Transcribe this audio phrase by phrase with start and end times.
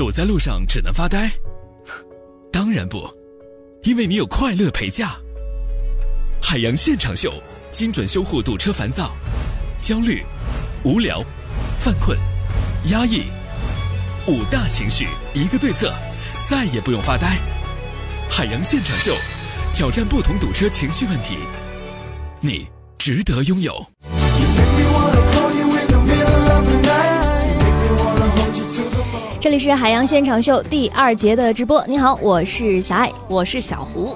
[0.00, 1.30] 堵在路上只能发呆？
[2.50, 3.06] 当然不，
[3.82, 5.14] 因为你有快乐陪驾。
[6.42, 7.30] 海洋现场秀，
[7.70, 9.14] 精准修护堵车烦躁、
[9.78, 10.24] 焦虑、
[10.84, 11.22] 无聊、
[11.78, 12.18] 犯困、
[12.86, 13.24] 压抑
[14.26, 15.92] 五大情绪，一个对策，
[16.48, 17.36] 再也不用发呆。
[18.30, 19.14] 海洋现场秀，
[19.70, 21.36] 挑战不同堵车情绪问题，
[22.40, 23.86] 你值得拥有。
[29.40, 31.82] 这里是海洋现场秀第二节的直播。
[31.88, 34.14] 你好，我是小爱，我是小胡。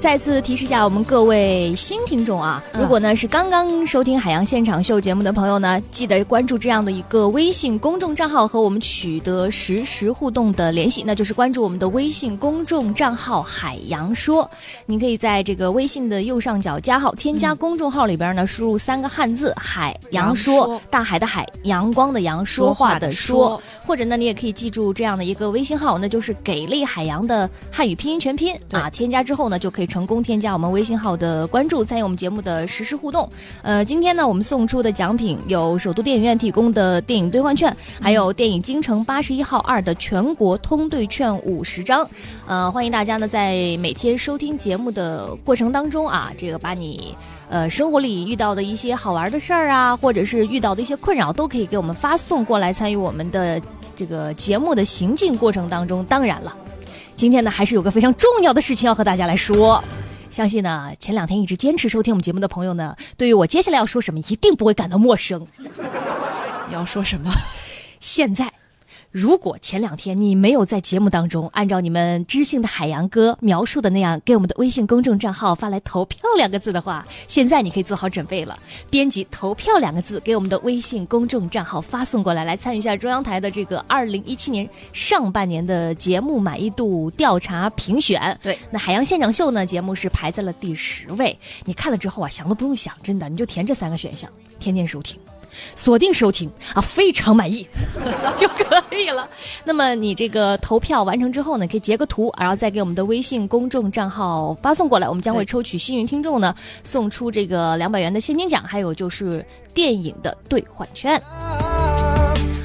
[0.00, 14.50] 再次提示一下我们各位新听众啊，如果呢是刚刚收听海洋现场秀节目的朋友呢，记得关注这样的一个微信公众账号和我们取得实时互动的联系，那就是关注我们的微信公众账号“海洋说”。
[14.86, 23.60] 您可以在这个微信的右上角加号，添加公众号里边呢，输入三个汉字“海洋说”，大海的海，阳光的阳，说话的说。
[23.86, 28.88] 或者呢，你也可以记住这样的一个微信号，那就是“给力海洋”的汉语拼音全拼啊。
[28.88, 29.89] 添加之后呢，就可以。
[29.90, 33.28] 成功添加我们微信号的关注，参与我们节目的实时互动。
[33.62, 42.08] 呃，今天呢，我们送出的奖品有首都电影院提供的电影兑换券，还有电影《京城八十一号二》的全国通兑券五十张。
[42.46, 47.16] 呃，欢迎大家呢，在每天收听节目的过程当中啊，这个把你
[47.48, 53.60] 呃生活里遇到的一些好玩的事儿啊，或者是遇到的一些困扰，都可以给我们发送过来，参与我们的
[53.96, 56.04] 这个节目的行进过程当中。
[56.04, 56.56] 当然了。
[57.20, 59.84] 今天呢，还是有个非常重要的事情要和大家来说。
[60.30, 65.46] 相信呢，前两天一直坚持收听我们节目的朋友呢，对于我接下来要说什么，一定不会感到陌生。
[66.68, 67.30] 你 要说什么？
[68.00, 68.50] 现在。
[69.10, 78.56] 如果前两天你没有在节目当中按照你们知性的海洋哥描述的那样给我们的微信公众账号发来“投票”两个字的话，现在你可以做好准备了，
[78.88, 88.38] 编辑“投票”两个字给我们的微信公众账号发送过来，来参与一下中央台的这个二零一七年上半年的节目满意度调查评选。
[88.40, 91.36] 对，那海洋现场秀呢，节目是排在了第十位。
[91.64, 94.30] 你看了之后啊，想都不用想，真的，你就填这三个选项，
[94.60, 95.18] 天天收听。
[95.74, 97.66] 锁定收听啊，非常满意
[98.36, 99.28] 就可以了。
[99.64, 109.44] 那么你这个投票完成之后呢，可以截个图，然后再给我们的微信公众账号发送过来，我们将会抽取幸运听众呢，送出这个两百元的现金奖，还有就是
[109.74, 111.20] 电影的兑换券。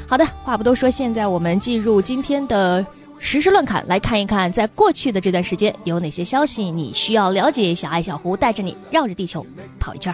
[0.08, 2.86] 好的，话不多说，现在我们进入今天的
[3.18, 7.74] 实时乱侃，来看一看在过去的这段时间有哪些消息你需要了解。
[7.74, 9.46] 小爱小胡带着你绕着地球
[9.80, 10.14] 跑一圈。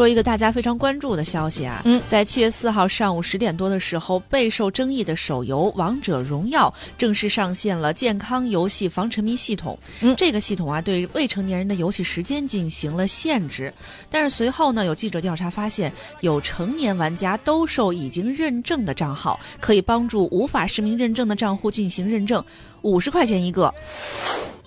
[0.00, 9.78] 说一个大家非常关注的消息啊，嗯，在七月四号上午十点多的时候，备受争议的手游《王者荣耀》正式上线了健康游戏防沉迷系统。
[10.00, 13.70] 嗯，这个系统啊，对未成年人的游戏时间进行了限制。
[14.08, 22.42] 但是随后呢，有记者调查发现，有成年玩家兜售已经认证的账号，可以帮助无法实名认证的账户进行认证，
[22.80, 23.74] 五十块钱一个。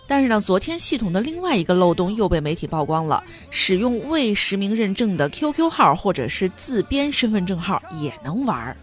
[0.06, 8.78] 但是呢，昨天系统的另外一个漏洞又被媒体曝光了：使用未实名认证的 QQ 号或者是自编身份证号也能玩儿。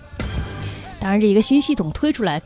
[0.98, 2.40] 当然，这一个新系统推出来，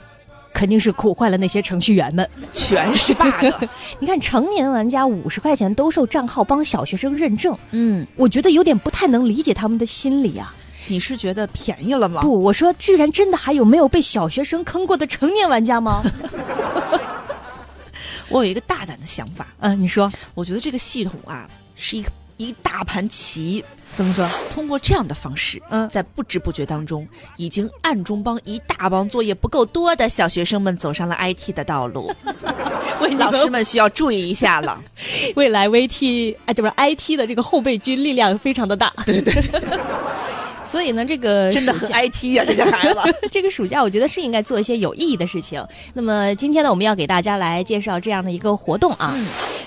[0.52, 3.64] 肯定是苦坏了那些程序员们，全是 bug。
[4.00, 10.54] 你看，成年玩家五十块钱兜售账号帮小学生认证，嗯，我觉得有点不太能理解他们的心理啊。
[10.86, 12.20] 你是觉得便宜了吗？
[12.20, 16.02] 不，我说，居然真的还有没有被小学生坑过的成年玩家吗？
[18.28, 23.64] 我有一个大胆的想法，嗯，你说，我觉得这个系统啊是一个一大盘棋，
[23.94, 24.28] 怎么说？
[24.52, 32.12] 通过这样的方式，嗯，在不知不觉当中，已经暗中帮一大帮作业不够多的小学生们走上了 IT 的道路。
[33.18, 34.82] 老师们需要注意一下了，
[35.36, 39.34] 未来 VT 哎，这不是 IT 的这个后备军力量非常的大，对对。
[40.74, 42.98] 所以呢，这个真的很 IT 呀，这些孩子。
[43.30, 45.64] 这个暑假，我觉得是应该做一些有意义的事情。
[45.92, 49.16] 那么今天呢，我们要给大家来介绍这样的一个活动啊。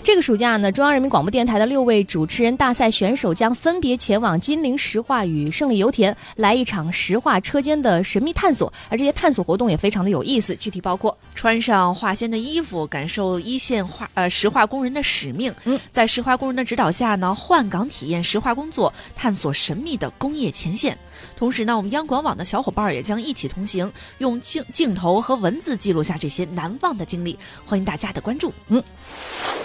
[0.08, 8.72] 这个暑假呢，中央人民广播电台的六位主持人大赛选手将分别前往金陵石化与胜利油田，来一场石化车间的神秘探索。
[8.88, 15.54] 而这些探索活动也非常的有意思，具体包括穿上化纤的衣服，感受一线化呃石化工人的使命。
[15.66, 20.98] 嗯，在石化工人的指导下呢，换岗体验石化工作，探索神秘的工业前线。
[21.36, 27.38] 同时呢，我们央广网的小伙伴也将一起同行，用镜镜头和文字记录下这些难忘的经历。
[27.66, 28.54] 欢迎大家的关注。
[28.68, 28.84] 嗯，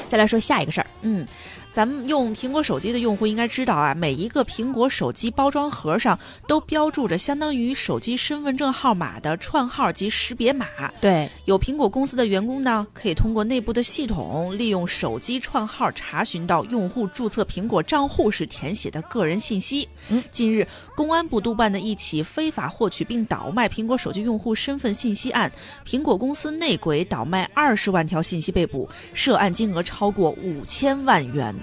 [0.08, 0.87] 再来说下一个事儿。
[1.02, 1.26] 嗯，
[1.73, 10.67] 咱们用苹果手机的用户应该知道啊，每一个苹果手机包装盒上都标注着相当于手机身份证号码的串号及识别码。
[11.01, 19.89] 对，有苹果公司的员工呢，可以通过内部的系统，利用手机串号查询到用户注册苹果账户时填写的个人信息。
[20.11, 25.51] 嗯，近日，公安部督办的一起非法获取并倒卖苹果手机用户身份信息案，
[25.87, 31.55] 苹果公司内鬼倒卖二十万条信息被捕，涉案金额超过五千万元。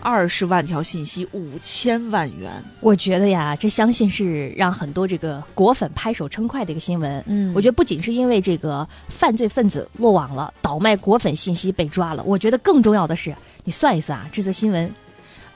[0.00, 2.50] 二十万条信息，五千万元。
[2.80, 7.22] 我觉得呀，这相信是让很多这个果粉拍手称快的一个新闻。
[7.26, 13.34] 嗯我觉得不仅是因为这个犯罪分子落网了，倒卖果粉信息被抓了，我觉得更重要的是，
[13.64, 14.92] 你算一算啊，这则新闻，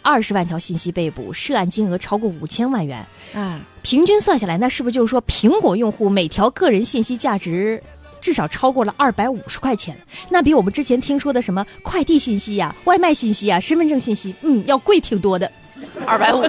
[0.02, 7.82] 二十万条信息被捕，涉案金额超过五千万元，啊，平均算下来，那是不是就是说苹果用户每条个人信息价值？
[8.22, 9.94] 至少超过了二百五十块钱，
[10.30, 15.50] 那比我们之前听说的什么快递信息呀、外卖信息呀、身份证信息，嗯，要贵挺多的。
[16.06, 16.42] 二百五。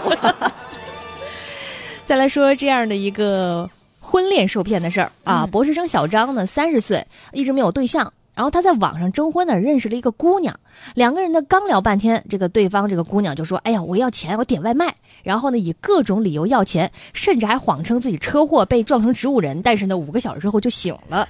[2.06, 8.14] 再来说这样的一个婚恋受骗的事儿啊，嗯博士生小张呢，三十岁，一直没有对象。
[8.34, 10.60] 然后他在网上征婚呢，认识了一个姑娘，
[10.96, 21.28] 两个人呢刚聊半天，这个对方这个姑娘就说：“哎呀，我要钱，我点外卖。”然后呢，以各种理由要钱，甚至还谎称自己车祸被撞成植物人，但是呢，五个小时之后就醒了。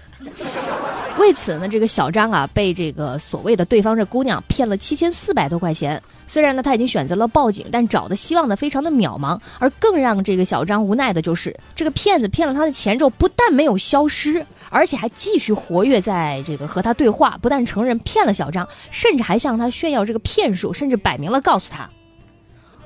[1.20, 6.02] 为此呢，这个小张啊，被这个所谓的对方这姑娘骗了七千四百多块钱。
[6.26, 9.40] 虽然呢，他已经选择了报警，但找的希望呢非常的渺茫。
[9.60, 21.88] 而更让这个小张无奈的就是，这个骗子骗了他的钱之后，不但没有消失，而且还继续活跃在这个和他对话，不但承认骗了小张，甚至还向他炫耀这个骗术，甚至摆明了告诉他：“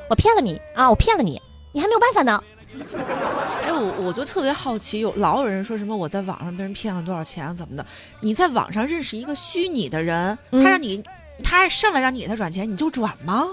[0.10, 1.42] 我骗了你啊，我骗了你，
[1.72, 2.44] 你还没有办法呢。”
[3.64, 7.86] 哎，我我就特别好奇，有老有人说什么我在网上被人骗了多少钱怎么的？
[8.22, 11.04] 你在网上认识一个虚拟的人，嗯他让你，
[11.44, 13.48] 他上来让你给他转钱，你就转吗？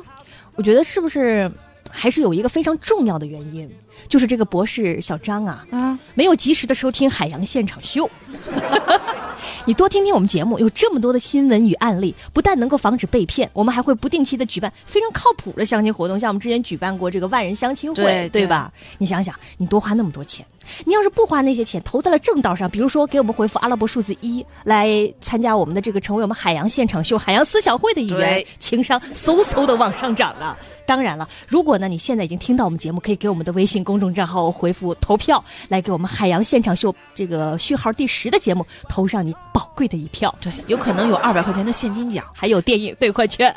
[0.54, 1.50] 我觉得是不是
[1.90, 3.70] 还是有一个非常重要的原因，
[4.08, 8.08] 就是这个博士小张啊，啊，没有及时的收听海洋现场秀。
[9.66, 18.70] 你多听听我们节目，有这么多的新闻与案例，不但能够防止被骗，我们还会不定期的举办非常靠谱的相亲活动，像我们之前举办过这个万人相亲会，对对吧？
[18.98, 20.44] 你想想，你多花那么多钱，
[20.84, 30.56] 你要是不花那些钱，投在了正道上，比如说给我们回复阿拉伯数字一来参加我们的这个成为我们海洋现场秀、海洋思想会的一员，情商嗖嗖的往上涨啊！
[30.86, 42.24] 当然了，如果呢你现在已经听到我们节目，可以给我们的微信公众账号回复投票，来给我们海洋现场秀这个序号第十的节目投上你宝贵的一票，对，有可能有二百块钱的现金奖。
[42.34, 43.54] 还有电影兑换券。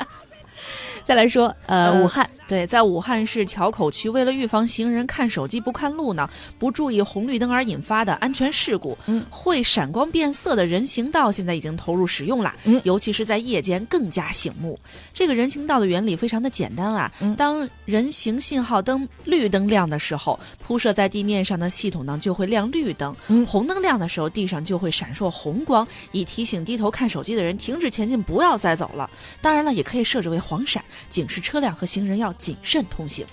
[1.03, 14.79] 再来说，呃，呃武汉对，在武汉市硚口区，为了预防行人看手机不看路呢，不注意红绿灯而引发的安全事故，嗯会闪光变色的人行道现在已经投入使用了，嗯尤其是在夜间更加醒目。
[15.13, 29.09] 这个人行道的原理非常的简单啊，嗯当人行信号灯绿灯亮的时候，铺设在地面上的系统呢就会亮绿灯，嗯红灯亮的时候，地上就会闪烁红光，以提醒低头看手机的人停止前进，不要再走了。
[29.41, 33.25] 当然了，也可以设置为黄闪，警示车辆和行人要谨慎通行。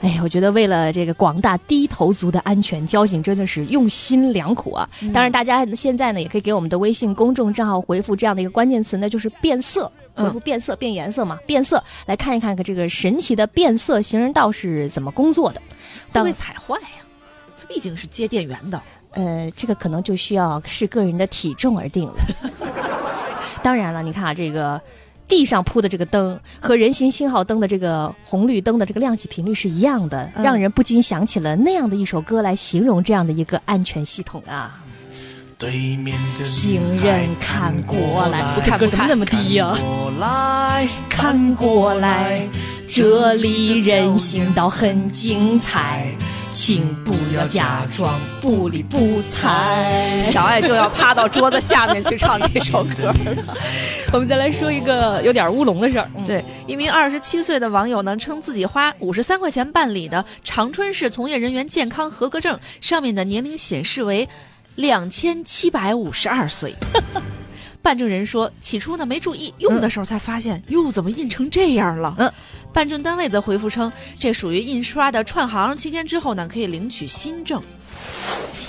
[0.00, 4.86] 哎呀，我觉得为了这个广大低头族的安全，交警真的是用心良苦啊！
[5.14, 9.90] 当然，大家现在呢也可以给我们的微信公众账号回复这样的一个关键词呢，就是变色。
[10.16, 15.60] 嗯回复变色、变颜色嘛，变色来看一看看这个神奇的变色行人道是怎么工作的。
[16.12, 17.02] 会不会踩坏呀？
[17.58, 18.80] 它毕竟是接电源的。
[19.12, 22.14] 呃，这个可能就需要视个人的体重而定了。
[23.60, 24.80] 当然了，你看啊，这个
[25.26, 30.44] 地上铺的这个灯和人行信号灯的这个红绿灯的这个亮起频率是一样的，嗯。
[30.44, 34.80] 让人不禁想起了那样的一首歌来形容这样的一个安全系统啊。
[35.56, 42.46] 对面的行人看过来，这歌怎么那么低呀、过来，看过来，
[42.88, 46.12] 这里人行道很精彩，
[46.54, 50.22] 请不要假装不理不睬。
[50.22, 53.56] 小爱就要趴到桌子下面去唱这首歌了。
[54.14, 56.08] 我们再来说一个有点乌龙的事儿。
[56.16, 64.28] 嗯，对，一名二十七岁的网友呢，称自己花五十三块钱办理的长春市从业人员健康合格证，上面的年龄显示为
[64.76, 66.72] 两千七百五十二岁。
[67.84, 72.14] 办证人说，起初呢没注意，用的时候才发现，哟，怎么印成这样了？
[72.18, 72.32] 嗯，
[72.72, 77.62] 办证单位则回复称，这属于印刷的串行，七天之后呢可以领取新证。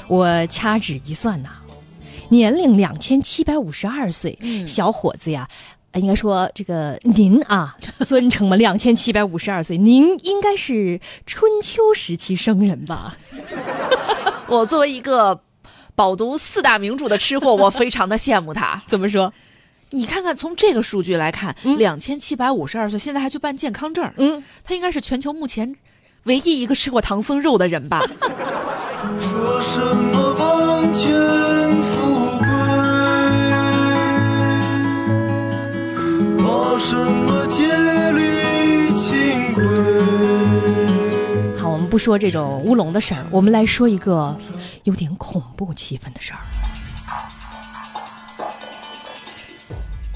[0.10, 1.50] 我掐指一算呐、
[2.28, 5.48] 年龄两千七百五十二岁，嗯小伙子呀。
[5.92, 7.74] 呃应该说，这个您啊，
[8.06, 13.16] 尊称嘛，两千七百五十二岁， 您应该是春秋时期生人吧？
[14.50, 15.40] 我作为一个
[15.96, 18.82] 饱读四大名著的吃货，我非常的羡慕他。
[18.88, 19.34] 怎么说？
[19.92, 25.76] 你看看，从这个数据来看，两千七百五十二岁，现在还去办健康证嗯，他应该是全球目前
[26.24, 28.02] 唯一一个吃过唐僧肉的人吧？
[29.20, 31.14] 说什么王权
[31.82, 32.48] 富贵，
[36.44, 37.46] 报什么
[41.96, 44.38] 不说这种乌龙的事儿，我们来说一个
[44.84, 46.40] 有点恐怖气氛的事儿。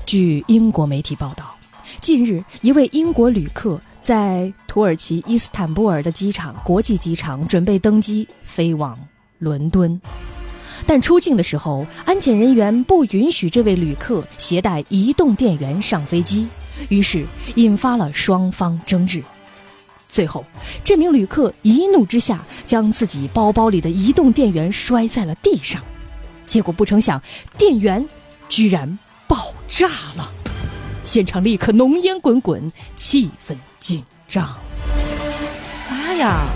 [0.05, 1.55] 据英国媒体报道，
[2.01, 8.99] 近日一位英国旅客在土耳其伊斯坦布尔的机场国际机场准备登机飞往
[9.37, 10.01] 伦敦，
[10.85, 16.45] 但出境的时候，安检人员不允许这位旅客携带移动电源上飞机，
[16.89, 19.23] 于是引发了双方争执。
[20.09, 20.43] 最后，
[20.83, 25.81] 这名旅客一怒之下将自己包包里的移动电源摔在了地上，
[26.47, 27.21] 结果不成想，
[27.57, 28.03] 电源
[28.49, 28.97] 居然
[29.27, 30.33] 爆炸了，
[31.03, 34.57] 现场立刻浓烟滚滚，气氛紧张。
[35.89, 36.47] 妈呀！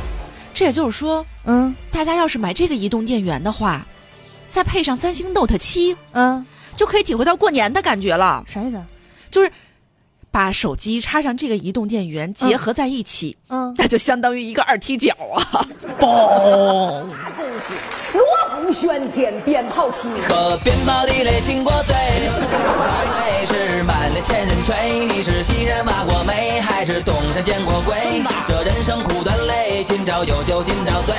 [0.56, 3.86] 这也就是说，嗯大家要是买这个移动电源的话，
[4.50, 6.46] 再配上三星 Note 七，嗯，
[6.76, 8.44] 就可以体会到过年的感觉了。
[8.48, 8.84] 啥意思？
[9.32, 9.52] 就是
[10.34, 15.62] 把手机插上这个移动电源结合在一起，嗯， 那就相当于一个二踢脚啊！
[16.02, 17.04] 嘣！
[18.14, 18.24] 锣
[18.66, 20.24] 鼓喧天，鞭炮齐鸣。
[20.24, 25.06] 和鞭炮地雷亲过嘴，对是满脸千人锤。
[25.06, 27.96] 你是西山挖过煤，还是东山见过鬼？
[28.48, 31.14] 这人生苦短累，今朝有酒今朝醉。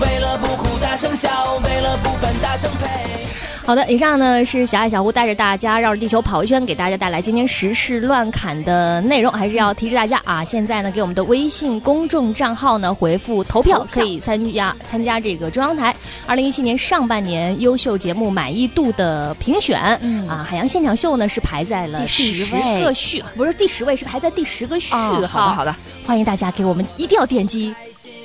[0.00, 3.26] 为了不哭大声笑，为了不烦大声呸。
[3.68, 9.30] 好的，以上呢是小爱小胡带着大家绕着地球跑一圈，给大家带来今天时事乱侃的内容。
[9.30, 15.94] 还是要提示大家啊，现在呢给我们的微信公众账号呢回复投票，可以参加参加这个中央台
[16.26, 19.78] 二零一七年上半年优秀节目满意度的评选。
[20.00, 25.12] 嗯啊，海洋现场秀呢是排在了第第十个序，不是第十位，是排在第十个序哦。
[25.12, 27.74] 好的好的，欢迎大家给我们一定要点击，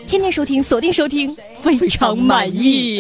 [0.07, 2.91] 天天收听，锁定收听，非常满意。